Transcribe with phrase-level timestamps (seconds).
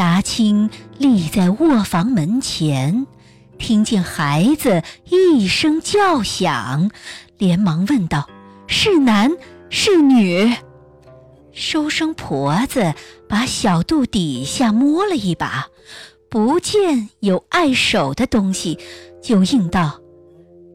[0.00, 3.06] 达清立在卧房门前，
[3.58, 6.90] 听见孩子一声叫响，
[7.36, 8.26] 连忙问道
[8.66, 9.30] ：“是男
[9.68, 10.56] 是女？”
[11.52, 12.94] 收生婆子
[13.28, 15.68] 把小肚底下摸了一把，
[16.30, 18.78] 不见有碍手的东西，
[19.22, 20.00] 就应道：“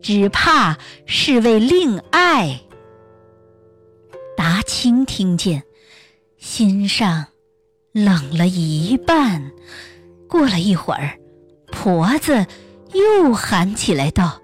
[0.04, 2.62] 只怕是为令爱。”
[4.38, 5.64] 达清听见，
[6.38, 7.26] 心上。
[7.96, 9.54] 冷了一半，
[10.28, 11.18] 过了一会儿，
[11.72, 12.46] 婆子
[12.92, 14.42] 又喊起来道：“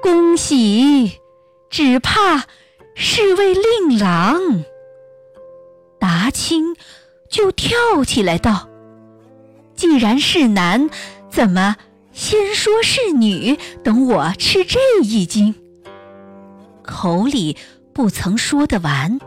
[0.00, 1.18] 恭喜，
[1.68, 2.44] 只怕
[2.94, 4.62] 是位令郎。”
[5.98, 6.76] 达清
[7.28, 8.68] 就跳起来道
[9.74, 10.88] ：“既然是男，
[11.28, 11.74] 怎么
[12.12, 13.58] 先说是女？
[13.82, 15.56] 等我吃这一惊。”
[16.86, 17.56] 口里
[17.92, 19.18] 不曾说得完。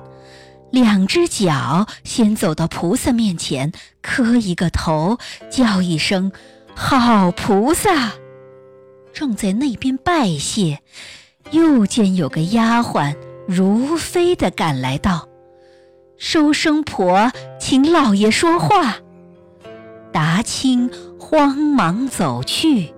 [0.71, 3.71] 两只脚先走到菩萨面前，
[4.01, 5.17] 磕一个头，
[5.49, 6.31] 叫一声
[6.73, 8.13] “好菩萨”。
[9.13, 10.79] 正在那边拜谢，
[11.51, 15.27] 又见有个丫鬟如飞的赶来道
[16.17, 18.95] ：“收生婆，请老爷说话。”
[20.13, 22.93] 达清慌忙走去，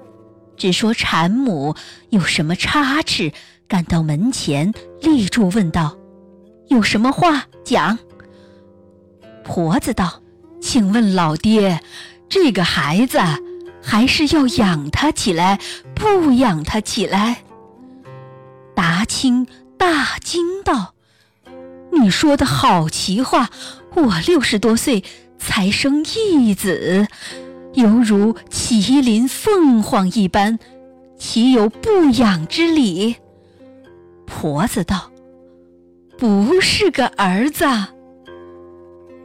[0.55, 1.75] 只说产母
[2.09, 3.31] 有什么差池，
[3.67, 5.97] 赶到门前立住，问道。
[6.67, 7.97] 有什么话讲？
[9.43, 10.21] 婆子道
[10.61, 11.81] ：“请问老爹，
[12.29, 13.19] 这个孩子
[13.81, 15.59] 还是要养他起来，
[15.93, 17.43] 不养他起来？”
[18.73, 19.45] 达清
[19.77, 20.93] 大惊道
[21.91, 23.49] ：“你说的好奇话！
[23.95, 25.03] 我六十多岁
[25.37, 27.07] 才生一子，
[27.73, 30.57] 犹如麒麟凤凰一般，
[31.19, 33.17] 岂有不养之理？”
[34.25, 35.12] 婆子道。
[36.17, 37.65] 不是个儿子。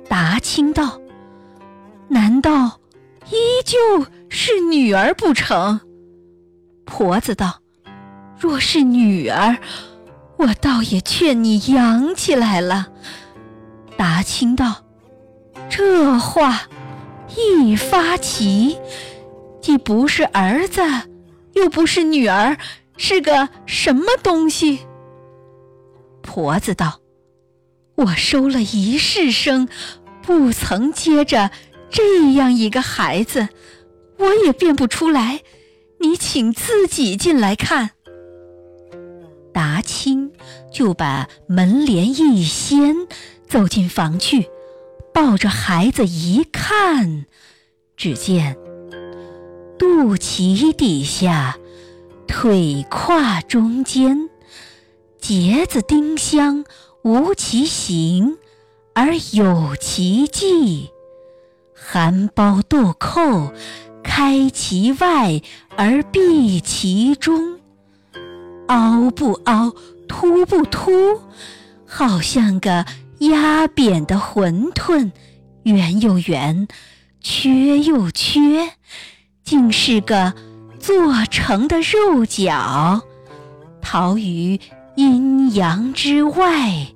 [0.09, 1.01] 达清道
[2.09, 2.81] ：“难道
[3.31, 5.81] 依旧是女儿不成？”
[6.87, 7.61] 婆子道
[8.41, 9.59] ：“若是女儿，
[10.39, 12.89] 我倒也劝你养起来了。”
[13.99, 14.77] 达清道
[15.69, 16.63] ：“这话
[17.37, 18.79] 一发起，
[19.61, 20.81] 既不是儿子，
[21.53, 22.57] 又不是女儿，
[22.97, 24.81] 是个什么东西？”
[26.29, 27.01] 婆子道
[27.97, 29.67] ：“我收了一世生，
[30.21, 31.51] 不曾接着
[31.89, 33.49] 这样一个孩子，
[34.19, 35.41] 我也辨不出来。
[36.01, 37.93] 你请自己进来看。”
[39.55, 40.31] 达清
[40.71, 42.95] 就把门帘一掀，
[43.49, 44.51] 走进房去，
[45.15, 47.25] 抱着孩子一看，
[47.97, 48.55] 只见
[49.79, 51.57] 肚脐底下，
[52.27, 54.28] 腿胯中间。
[55.21, 56.65] 结子丁香
[57.03, 58.39] 无其形，
[58.95, 60.91] 而有其迹；
[61.75, 63.53] 含苞豆蔻，
[64.03, 65.41] 开其外
[65.77, 67.59] 而闭其中。
[68.69, 69.73] 凹不凹，
[70.07, 70.91] 凸不凸，
[71.87, 72.87] 好像个
[73.19, 75.11] 压扁的馄饨，
[75.65, 76.69] 圆又圆，
[77.21, 78.73] 缺又缺，
[79.45, 80.33] 竟是个
[80.79, 83.01] 做成的肉饺，
[83.83, 84.59] 逃于。
[84.99, 86.89] 阴阳之外，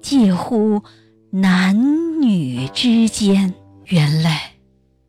[0.00, 0.84] 介乎
[1.30, 3.52] 男女之间，
[3.86, 4.52] 原来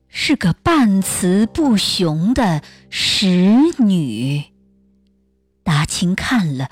[0.08, 4.46] 是个半雌不雄的使女。
[5.62, 6.72] 达清看了，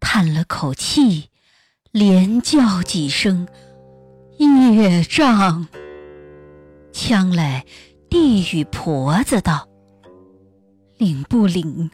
[0.00, 1.24] 叹了口气，
[1.90, 3.46] 连叫几声
[4.38, 5.68] 业障。
[6.90, 7.66] 将来
[8.08, 9.68] 地狱婆子道
[10.96, 11.90] ：“领不领，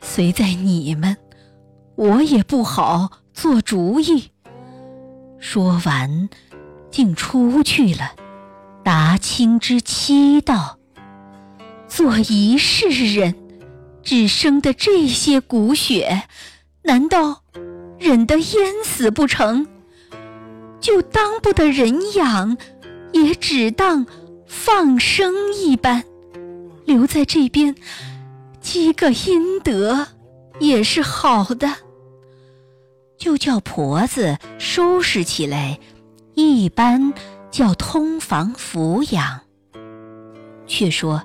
[0.00, 1.14] 随在你们。”
[2.02, 4.32] 我也不好做主意。
[5.38, 6.28] 说完，
[6.90, 8.10] 竟出去了。
[8.82, 10.78] 达清之妻道
[11.86, 13.36] ：“做一世人，
[14.02, 16.24] 只生的这些骨血，
[16.82, 17.44] 难道
[18.00, 19.68] 忍得淹死不成？
[20.80, 22.58] 就当不得人养，
[23.12, 24.04] 也只当
[24.48, 26.02] 放生一般，
[26.84, 27.76] 留在这边
[28.60, 30.08] 积个阴德。”
[30.60, 31.76] 也是好的，
[33.22, 35.78] 就叫婆子收拾起来，
[36.34, 37.14] 一般
[37.52, 39.42] 叫通房抚养。
[40.66, 41.22] 却说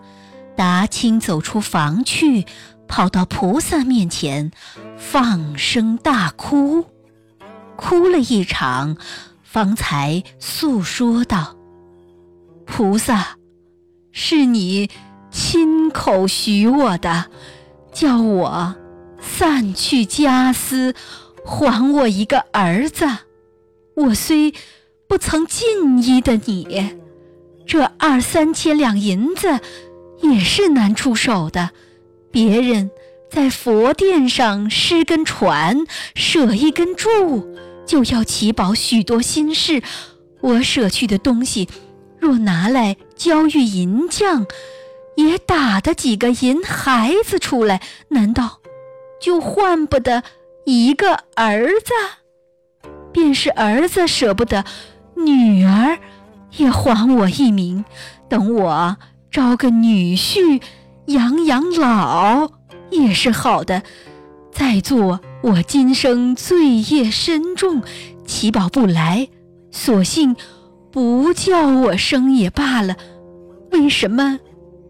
[0.56, 2.46] 达清走出房去，
[2.88, 4.52] 跑到菩萨面前，
[4.96, 6.86] 放声大哭，
[7.76, 8.96] 哭了一场，
[9.42, 11.56] 方才诉说道
[12.68, 13.38] ：“菩萨，
[14.12, 14.92] 是你
[15.32, 17.26] 亲口许我的，
[17.92, 18.76] 叫我。”
[19.20, 20.94] 散去家私，
[21.48, 23.06] 还我一个儿子。
[23.96, 24.54] 我虽
[25.08, 26.98] 不曾尽依的你，
[27.66, 29.62] 这二三千两银子
[30.22, 31.72] 也是难出手的。
[32.30, 32.92] 别人
[33.32, 37.48] 在佛殿上施根船，舍一根柱，
[37.86, 39.82] 就要祈保许多心事。
[40.42, 41.70] 我舍去的东西，
[42.20, 44.46] 若拿来交与银匠，
[45.16, 48.60] 也打得几个银孩子出来，难道
[49.20, 50.24] 就换不得
[50.70, 51.94] 一个儿子？
[53.14, 54.66] 便是儿子舍不得，
[55.16, 55.98] 女儿
[56.58, 57.86] 也还我一名，
[58.28, 58.98] 等我
[59.32, 60.62] 招个女婿
[61.06, 62.52] 养养老
[62.92, 63.84] 也是好的。
[64.52, 67.82] 再做我今生罪业深重，
[68.26, 69.30] 祈保不来，
[69.72, 70.36] 索性
[70.92, 72.98] 不叫我生也罢了。
[73.72, 74.42] 为什么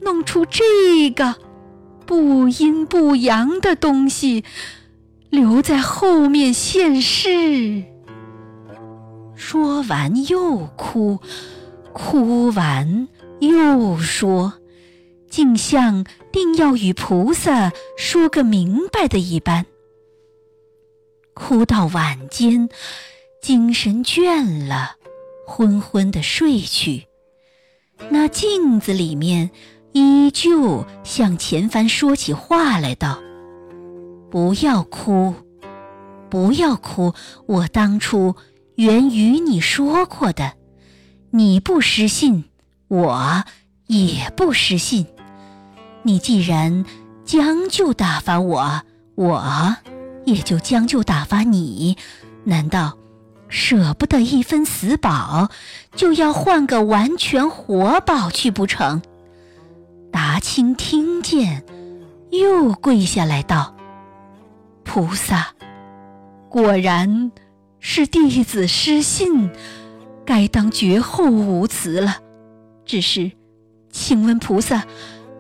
[0.02, 1.36] 弄出这个
[2.08, 4.44] 不阴不阳的东西，
[5.30, 7.84] 留在后面现世？
[9.36, 11.20] 说完又哭，
[11.94, 13.08] 哭完
[13.40, 14.54] 又说，
[15.30, 19.66] 竟像定要与菩萨说个明白的一般。
[21.34, 22.70] 哭到晚间，
[23.42, 24.96] 精神倦了，
[25.46, 27.06] 昏昏的睡去。
[28.10, 29.52] 那镜子里面
[29.92, 33.20] 依旧向前番说起话来道
[34.30, 35.34] ：“不要哭，
[36.30, 37.14] 不要哭，
[37.46, 38.36] 我当初。”
[38.78, 40.54] 原与你说过的，
[41.32, 42.44] 你不失信，
[42.88, 43.44] 我
[43.88, 45.08] 也不失信。
[46.04, 46.86] 你既然
[47.26, 48.84] 将就打发我，
[49.16, 49.76] 我
[50.26, 51.98] 也就将就打发你。
[52.44, 53.00] 难道
[53.50, 55.50] 舍不得一分死宝，
[55.96, 59.02] 就要换个完全活宝去不成？
[60.12, 61.64] 达清听见，
[62.30, 63.76] 又跪下来道
[64.88, 65.50] ：“菩萨，
[66.50, 67.32] 果然。”
[67.80, 69.52] 是弟子失信，
[70.26, 72.18] 该当绝后无辞了。
[72.86, 73.32] 只是，
[73.92, 74.84] 请问菩萨，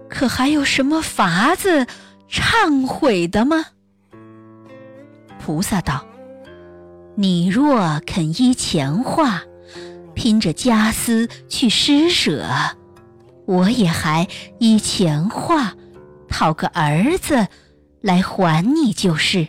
[0.07, 1.87] 可还有什么法子
[2.29, 3.65] 忏悔的吗？
[5.43, 6.05] 菩萨道
[7.17, 9.41] ：“你若肯依前话，
[10.13, 12.45] 拼着家私去施舍，
[13.45, 14.27] 我也还
[14.59, 15.73] 依前话
[16.29, 17.47] 讨个儿子
[18.01, 19.47] 来还你就是。”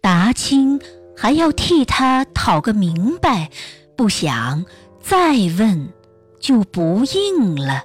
[0.00, 0.80] 达清。
[1.18, 3.50] 还要替他讨个明白，
[3.96, 4.66] 不想
[5.00, 5.90] 再问，
[6.38, 7.84] 就不应了。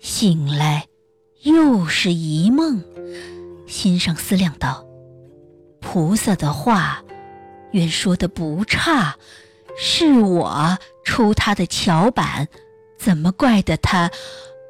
[0.00, 0.88] 醒来
[1.42, 2.82] 又是一梦，
[3.68, 4.84] 心上思量道
[5.80, 7.04] ：“菩萨的话，
[7.70, 9.14] 原说的不差，
[9.78, 12.48] 是我出他的桥板，
[12.98, 14.10] 怎么怪得他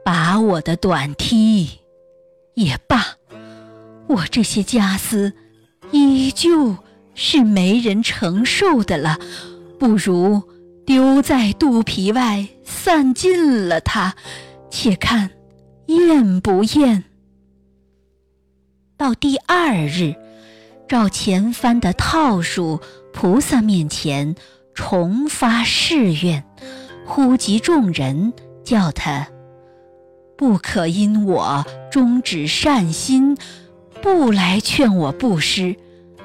[0.05, 1.81] 拔我的短梯？
[2.52, 3.16] 也罢，
[4.17, 5.33] 我这些家私
[5.93, 6.77] 依旧。”
[7.19, 9.19] 是没人承受的了，
[9.79, 10.43] 不如
[10.85, 14.13] 丢在肚皮外散尽了它，
[14.71, 15.31] 且看
[15.87, 17.05] 厌不厌。
[18.99, 20.15] 到第二日，
[20.87, 22.83] 照前番的套数，
[23.15, 24.35] 菩萨面前
[24.75, 26.45] 重发誓愿，
[27.07, 29.27] 呼集众人，叫他
[30.37, 33.39] 不可因我终止善心，
[34.03, 35.77] 不来劝我布施。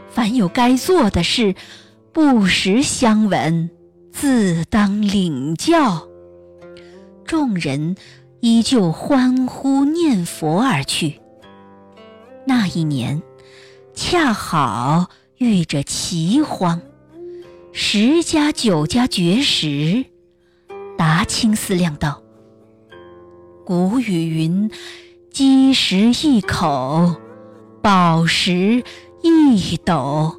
[0.10, 1.56] 凡有该做的事，
[2.12, 3.70] 不时相闻，
[4.12, 6.08] 自当领教。
[7.26, 7.96] 众人
[8.42, 11.22] 依旧欢呼念佛而去。
[12.46, 13.22] 那一年，
[13.94, 16.82] 恰好遇着奇荒，
[17.72, 20.06] 十家九家绝食。
[20.98, 22.22] 达清思量道
[23.66, 24.70] ：“古语云，
[25.32, 27.16] 饥食一口，
[27.82, 28.84] 饱食。”
[29.24, 30.36] 一斗，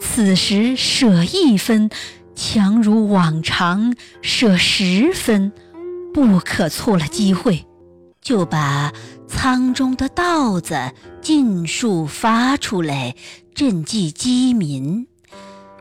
[0.00, 1.90] 此时舍一分，
[2.34, 5.52] 强如往常舍十分，
[6.14, 7.66] 不可错了机会。
[8.22, 8.90] 就把
[9.28, 13.14] 仓中的稻子尽数发出来
[13.54, 15.06] 赈济饥民，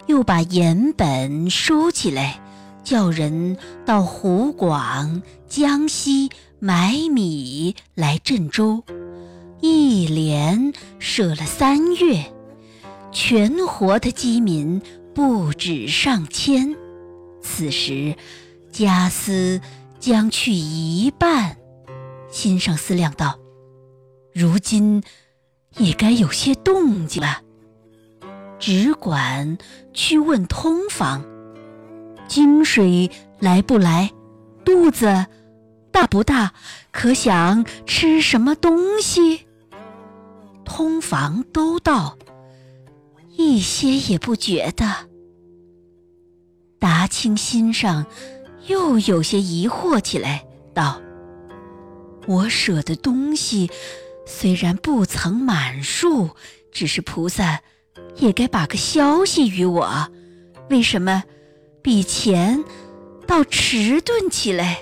[0.07, 2.41] 又把盐本收起来，
[2.83, 3.55] 叫人
[3.85, 8.83] 到湖广、江西买米来赈粥。
[9.61, 12.31] 一连舍了三月，
[13.11, 14.81] 全活的饥民
[15.13, 16.75] 不止上千。
[17.41, 18.15] 此时
[18.71, 19.59] 家私
[19.99, 21.57] 将去一半，
[22.31, 23.37] 心上思量道
[24.33, 25.03] ：“如今
[25.77, 27.41] 也该有些动静了。”
[28.59, 29.57] 只管
[29.93, 31.25] 去问通房，
[32.27, 34.11] 金水来不来？
[34.63, 35.25] 肚子
[35.91, 36.53] 大不大？
[36.91, 39.45] 可想吃什么东西？
[40.69, 42.17] 通房都到，
[43.35, 45.09] 一些也不觉得。
[46.77, 48.05] 达清心上
[48.67, 51.01] 又有些疑惑起来，道
[52.27, 53.69] ：“我舍的东西
[54.27, 56.29] 虽然不曾满数，
[56.71, 57.59] 只是菩萨
[58.15, 60.07] 也该把个消息与我。
[60.69, 61.23] 为什么
[61.81, 62.63] 比前
[63.25, 64.77] 倒迟钝起来？”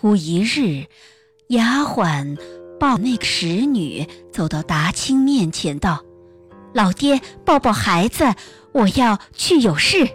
[0.00, 0.86] 忽一日，
[1.48, 2.38] 丫鬟
[2.78, 6.04] 抱那个使女走到达清面前，道
[6.74, 8.34] ：“老爹，抱抱孩子，
[8.72, 10.08] 我要去有事。”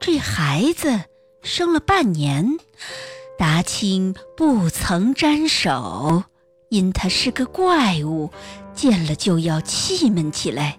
[0.00, 1.00] 这孩子
[1.42, 2.58] 生了半年，
[3.38, 6.24] 达清不曾沾手，
[6.68, 8.30] 因他是个怪物，
[8.74, 10.78] 见了就要气闷起来。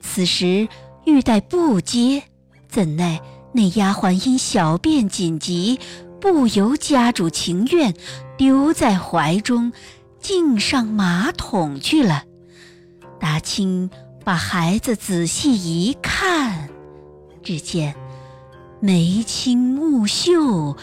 [0.00, 0.68] 此时
[1.04, 2.22] 欲待不接，
[2.68, 3.20] 怎奈
[3.52, 5.78] 那丫鬟因小便紧急，
[6.20, 7.94] 不由家主情愿，
[8.36, 9.72] 丢在怀中，
[10.26, 12.24] 竟上马桶去了。
[13.20, 13.88] 达清
[14.24, 16.68] 把孩子仔细一看，
[17.44, 17.94] 只见。
[18.80, 20.76] 眉清目秀，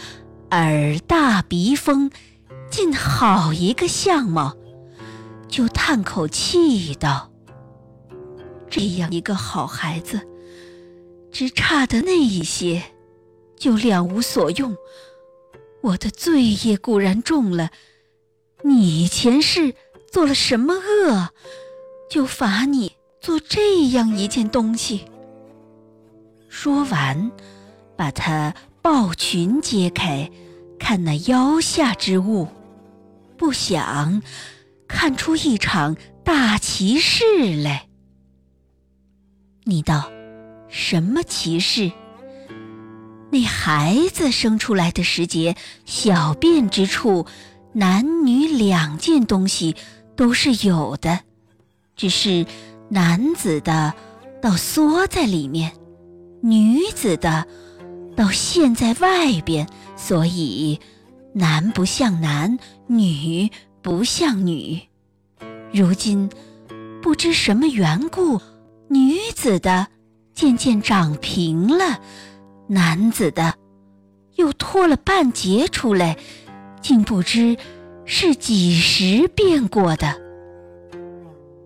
[0.52, 2.10] 耳大鼻丰，
[2.72, 4.56] 竟好一个相貌，
[5.50, 7.30] 就叹口气道
[8.72, 10.22] ：“这样一个好孩子，
[11.34, 12.82] 只差的那一些，
[13.58, 14.74] 就两无所用。
[15.82, 17.72] 我的罪业固然重了，
[18.64, 19.76] 你前世
[20.12, 21.30] 做了什么恶，
[22.10, 25.06] 就罚你做这样一件东西。”
[26.50, 27.32] 说完。
[27.96, 30.30] 把他抱裙揭开，
[30.80, 32.48] 看那腰下之物，
[33.38, 34.24] 不想
[34.88, 37.24] 看出一场大奇事
[37.62, 37.88] 来。
[39.66, 40.12] 你道
[40.68, 41.92] 什么奇事？
[43.32, 45.56] 那孩子生出来的时节，
[45.86, 47.28] 小便之处，
[47.74, 49.76] 男女两件东西
[50.16, 51.20] 都是有的，
[51.96, 52.46] 只是
[52.90, 53.94] 男子的
[54.42, 55.74] 倒缩在里面，
[56.42, 57.46] 女子的。
[58.16, 60.80] 到现在外边，所以
[61.34, 63.50] 男不像男，女
[63.82, 64.80] 不像女。
[65.74, 66.30] 如今
[67.02, 68.40] 不知什么缘故，
[68.88, 69.88] 女子的
[70.36, 72.02] 渐渐长平了，
[72.68, 73.56] 男子的
[74.36, 76.16] 又脱了半截出来，
[76.84, 77.58] 竟不知
[78.06, 80.22] 是几时变过的。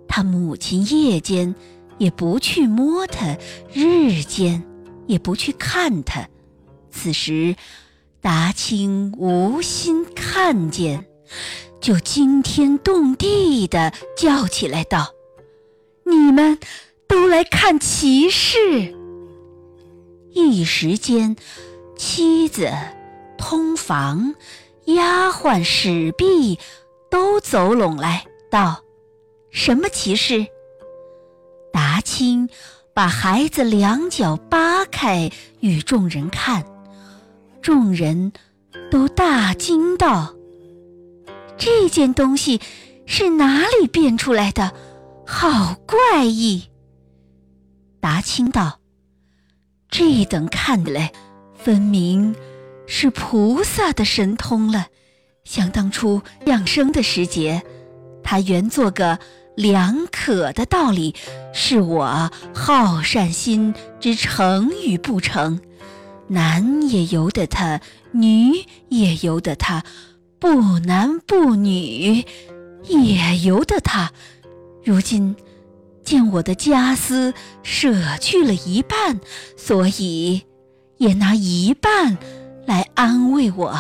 [0.08, 1.54] 他母亲夜间
[1.98, 3.38] 也不去摸他，
[3.74, 4.64] 日间
[5.08, 6.30] 也不去看他。
[6.92, 7.56] 此时，
[8.22, 11.06] 达清无心看见，
[11.82, 15.14] 就惊天动地的叫起来道
[16.06, 16.58] ：“你们
[17.08, 18.96] 都来看奇事！”
[20.34, 21.36] 一时间，
[21.96, 22.72] 妻子、
[23.38, 24.34] 通房、
[24.88, 26.58] 丫鬟、使婢
[27.10, 28.84] 都走拢来道
[29.52, 30.48] ：“什么奇事？”
[31.72, 32.50] 达清
[32.94, 35.30] 把孩子两脚扒开，
[35.60, 36.66] 与众人看。
[37.62, 38.32] 众人
[38.90, 40.34] 都大惊道
[41.58, 42.62] ：“这件东西
[43.06, 44.74] 是哪里变出来的？
[45.26, 46.70] 好怪异！”
[48.00, 48.80] 达清道
[49.92, 51.12] ：“这等看的来，
[51.56, 52.34] 分明
[52.88, 54.88] 是菩萨的神通了。
[55.44, 57.62] 想当初养生的时节，
[58.24, 59.20] 他原做个
[59.56, 61.14] 两可的道理，
[61.54, 65.62] 是我好善心之成与不成。”
[66.30, 67.80] 男也由得他，
[68.12, 69.86] 女也由得他，
[70.40, 72.26] 不男不女
[72.84, 74.12] 也由得他。
[74.84, 75.38] 如今
[76.04, 79.22] 见我的家私舍去了一半，
[79.56, 80.42] 所以
[80.98, 82.18] 也拿一半
[82.68, 83.76] 来安慰我。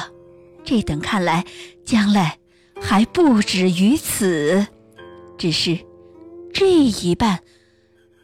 [0.63, 1.45] 这等看来，
[1.85, 2.39] 将来
[2.81, 4.65] 还不止于此。
[5.37, 5.77] 只是
[6.51, 7.41] 这一半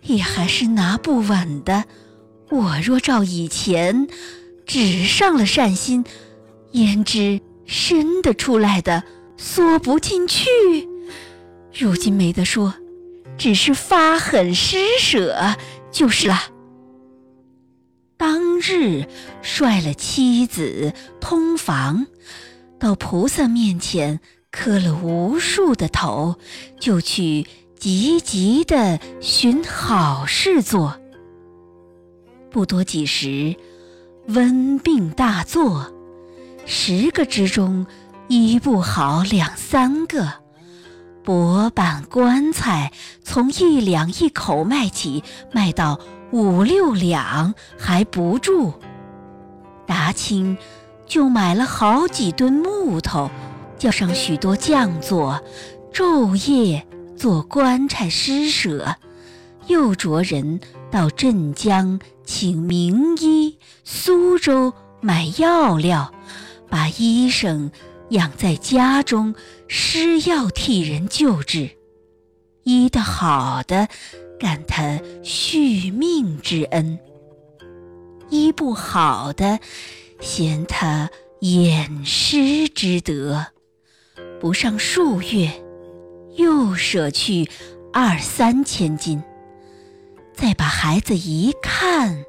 [0.02, 1.86] 也还是拿不稳的。
[2.50, 4.08] 我若照以前，
[4.66, 6.04] 只上了善心，
[6.72, 9.04] 焉知伸得出来的
[9.38, 10.48] 缩不进去？
[11.74, 12.74] 如今没得说，
[13.38, 15.56] 只是发狠施舍
[15.92, 16.53] 就是了。
[18.24, 19.06] 当日
[19.42, 22.08] 率了妻子通房，
[22.80, 26.38] 到菩萨面前磕了无数的头，
[26.80, 27.46] 就去
[27.78, 30.98] 急急的寻好事做。
[32.50, 33.58] 不多几时，
[34.28, 35.94] 温病大作，
[36.66, 37.86] 十个之中
[38.30, 40.42] 医不好两三个。
[41.26, 46.00] 薄板棺材从一两一口卖起，卖到
[46.34, 48.74] 五六两还不住。
[49.86, 50.58] 达清
[51.06, 53.30] 就买了好几吨木头，
[53.78, 55.40] 叫上许多匠作，
[55.94, 58.96] 昼夜做棺材施舍，
[59.68, 60.60] 又着人
[60.92, 62.00] 到镇江。
[62.26, 66.14] 请名医苏州买药料，
[66.70, 67.70] 把医生
[68.10, 69.36] 养在家中，
[69.68, 71.72] 施药替人救治。
[72.64, 73.88] 医得好的，
[74.40, 76.98] 感他续命之恩；
[78.30, 79.60] 医不好的，
[80.22, 81.10] 嫌他
[81.42, 83.48] 掩尸之德。
[84.40, 85.52] 不上数月，
[86.36, 87.50] 又舍去
[87.92, 89.22] 二三千金。
[90.34, 92.26] 再把孩子一看，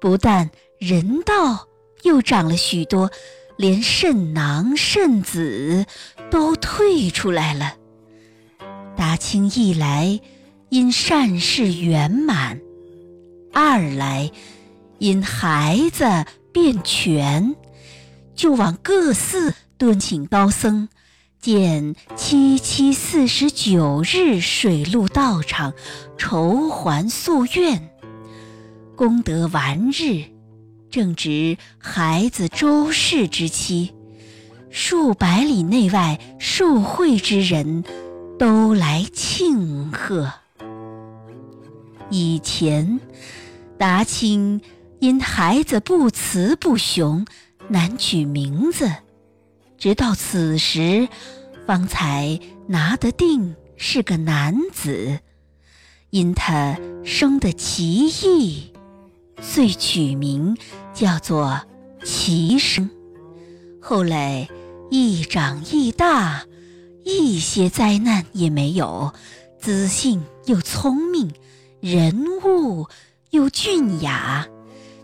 [0.00, 1.68] 不但人道，
[2.02, 3.10] 又长了许多，
[3.56, 5.86] 连肾囊、肾子
[6.30, 7.76] 都退出来了。
[8.96, 10.20] 达清一来，
[10.70, 12.58] 因善事圆满；
[13.52, 14.30] 二来，
[14.98, 17.54] 因孩子变全，
[18.34, 20.88] 就往各寺敦请高僧，
[21.40, 25.74] 建七七四十九日水陆道场，
[26.16, 27.90] 筹还夙愿。
[28.96, 30.24] 功德完日，
[30.90, 33.90] 正值孩子周氏之期，
[34.70, 37.84] 数百里内外受惠之人。
[38.38, 40.30] 都来庆贺。
[42.10, 43.00] 以前，
[43.78, 44.60] 达清
[45.00, 47.26] 因孩子不雌不雄，
[47.68, 48.90] 难取名字，
[49.78, 51.08] 直到此时，
[51.66, 55.20] 方才拿得定是个男子。
[56.10, 58.72] 因他生得奇异，
[59.40, 60.56] 遂取名
[60.94, 61.62] 叫做
[62.04, 62.90] 奇生。
[63.80, 64.48] 后来
[64.90, 66.44] 一长一大。
[67.08, 69.14] 一些灾难也没有，
[69.60, 71.32] 子性又聪明，
[71.80, 72.88] 人物
[73.30, 74.48] 又俊雅，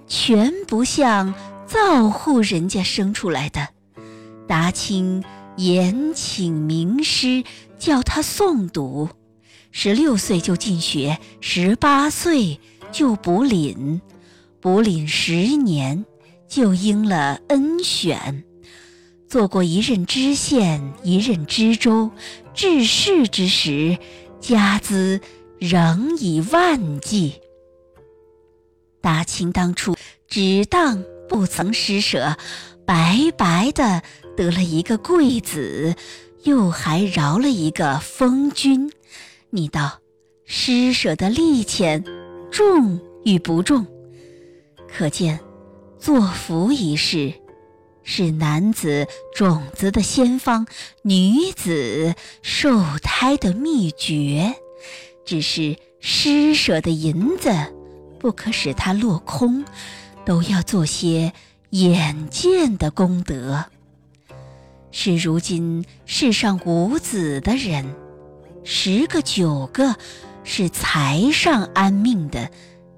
[0.09, 1.33] 全不像
[1.65, 3.69] 造户人家生出来的。
[4.49, 5.23] 达清
[5.57, 7.45] 严请名师
[7.79, 9.09] 教他诵读，
[9.71, 12.59] 十六岁就进学，十八岁
[12.91, 14.01] 就补领，
[14.61, 16.05] 补领十年
[16.49, 18.43] 就应了恩选。
[19.33, 22.11] 做过一任知县，一任知州，
[22.53, 23.97] 治世之时，
[24.41, 25.23] 家资
[25.59, 27.41] 仍以万计。
[29.01, 29.97] 大清当初
[30.29, 32.37] 只当不曾施舍，
[32.85, 34.03] 白白的
[34.37, 35.95] 得了一个贵子，
[36.43, 38.93] 又还饶了一个封君。
[39.49, 40.01] 你道
[40.45, 42.05] 施舍的利钱
[42.51, 43.87] 重与不重？
[44.87, 45.41] 可见
[45.99, 47.33] 作福一事。
[48.05, 50.67] 是男子种子的先方，
[51.03, 54.55] 女子受胎的秘诀。
[55.25, 57.51] 只是施舍的银子，
[58.19, 59.65] 不可使它落空，
[60.25, 61.33] 都要做些
[61.71, 63.67] 眼见的功德。
[64.91, 67.95] 是如今世上无子的人，
[68.65, 69.95] 十个九个
[70.43, 72.51] 是财上安命的，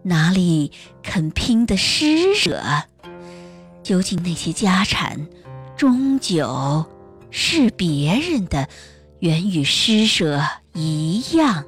[0.03, 2.62] 哪里肯拼的施舍？
[3.85, 5.29] 究竟那些家产，
[5.77, 6.85] 终究
[7.31, 8.68] 是别人的，
[9.20, 10.42] 原与施舍
[10.73, 11.64] 一样。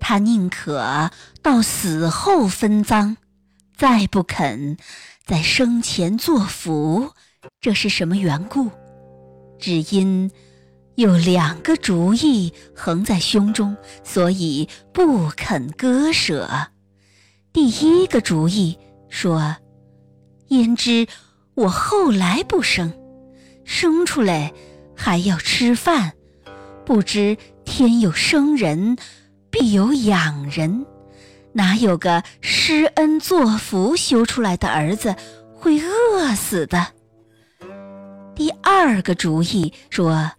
[0.00, 3.16] 他宁可到死后分赃，
[3.76, 4.76] 再不肯
[5.24, 7.12] 在生前作福。
[7.60, 8.68] 这是什么缘故？
[9.60, 10.28] 只因
[10.96, 16.50] 有两个主意横在胸中，所以不肯割舍。
[17.52, 18.76] 第一个主意
[19.08, 19.56] 说
[20.48, 21.06] ：“焉知？”
[21.62, 22.92] 我后来不生，
[23.64, 24.52] 生出来
[24.96, 26.14] 还要吃饭，
[26.84, 28.96] 不知天有生人，
[29.48, 30.84] 必有养人，
[31.52, 35.14] 哪有个施恩作福修出来的儿子
[35.54, 36.88] 会饿死的？
[38.34, 40.32] 第二个主意说，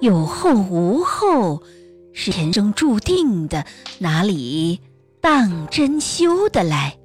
[0.00, 1.64] 有后无后
[2.12, 3.66] 是天生注定的，
[3.98, 4.80] 哪里
[5.20, 6.96] 当真修得来？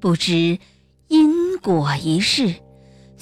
[0.00, 0.58] 不知。
[1.08, 2.54] 因果一事，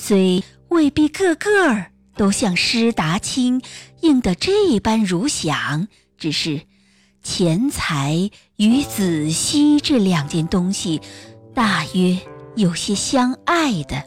[0.02, 1.84] 虽未必个个
[2.16, 3.60] 都像施达清
[4.00, 6.62] 应得这般如想，只是
[7.22, 11.02] 钱财与子息这两件东西，
[11.54, 12.18] 大约
[12.56, 14.02] 有些相爱的。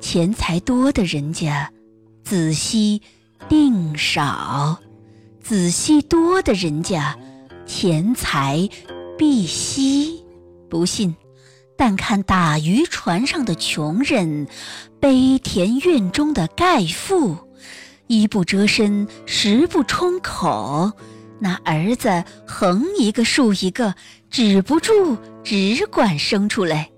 [0.00, 1.72] 钱财多的人家，
[2.22, 3.02] 子息
[3.48, 4.78] 定少；
[5.42, 7.18] 子息多的人家，
[7.66, 8.68] 钱财
[9.18, 10.24] 必息。
[10.70, 11.14] 不信。
[11.76, 14.46] 但看打渔船上的穷人，
[15.00, 17.36] 悲田院中的盖妇，
[18.06, 20.92] 衣不遮身，食不充口，
[21.40, 23.94] 那儿子横一个竖一个，
[24.30, 26.90] 止不住，只管生出来。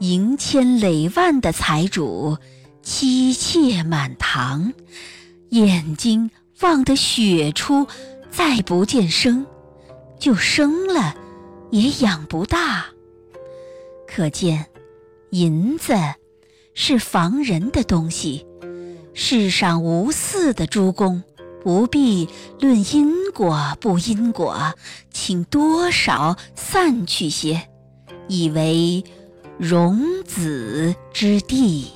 [0.00, 2.36] 银千累万的财主，
[2.82, 4.72] 妻妾满堂，
[5.50, 7.86] 眼睛望得血出，
[8.30, 9.46] 再不见生，
[10.18, 11.14] 就生了，
[11.70, 12.86] 也养不大。
[14.08, 14.66] 可见，
[15.30, 15.94] 银子
[16.72, 18.46] 是防人的东西。
[19.12, 21.22] 世上无四的诸公，
[21.62, 22.28] 不必
[22.60, 24.74] 论因果不因果，
[25.12, 27.68] 请多少散去些，
[28.28, 29.04] 以为
[29.58, 31.88] 容子之地。